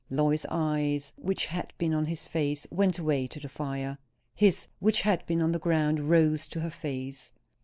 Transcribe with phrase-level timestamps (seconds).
[0.09, 3.99] Lois's eyes, which had been on his face, went away to the fire.
[4.33, 7.31] His, which had been on the ground, rose to her face.